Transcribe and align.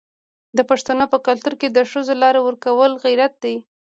د 0.57 0.59
پښتنو 0.69 1.05
په 1.13 1.17
کلتور 1.27 1.53
کې 1.61 1.67
د 1.71 1.79
ښځو 1.91 2.13
لار 2.21 2.35
ورکول 2.47 2.91
غیرت 3.05 3.33
دی. 3.43 3.55